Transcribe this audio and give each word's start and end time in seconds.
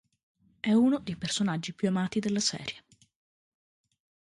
È 0.59 0.71
uno 0.71 0.97
dei 0.97 1.15
personaggi 1.15 1.73
più 1.73 1.87
amati 1.87 2.19
della 2.19 2.39
serie. 2.39 2.83